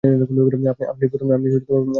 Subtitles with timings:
[0.83, 1.41] আপনিই প্রথম নন!